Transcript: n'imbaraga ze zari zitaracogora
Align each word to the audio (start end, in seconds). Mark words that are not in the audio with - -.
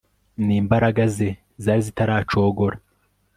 n'imbaraga 0.45 1.03
ze 1.15 1.29
zari 1.63 1.81
zitaracogora 1.87 2.77